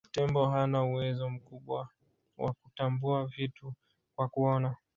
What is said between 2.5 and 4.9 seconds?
kutambua vitu kwa kuona